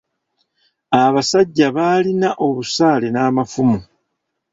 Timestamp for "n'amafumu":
3.11-3.77